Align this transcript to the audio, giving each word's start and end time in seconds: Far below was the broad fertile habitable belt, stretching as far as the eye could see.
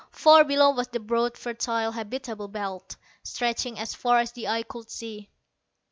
Far 0.11 0.43
below 0.43 0.71
was 0.71 0.87
the 0.87 0.99
broad 0.99 1.37
fertile 1.37 1.91
habitable 1.91 2.47
belt, 2.47 2.95
stretching 3.21 3.77
as 3.77 3.93
far 3.93 4.17
as 4.17 4.31
the 4.31 4.47
eye 4.47 4.63
could 4.63 4.89
see. 4.89 5.29